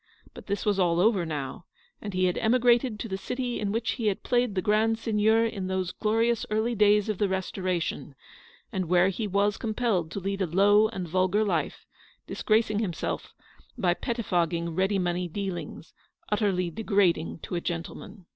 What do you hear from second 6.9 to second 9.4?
of the Restoration, and where he